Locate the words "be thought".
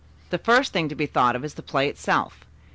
0.95-1.35